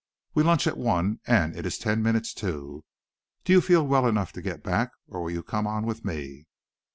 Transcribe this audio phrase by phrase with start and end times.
[0.33, 2.83] We lunch at one, and it is ten minutes to.
[3.43, 6.47] Do you feel well enough to get back, or will you come on with me?"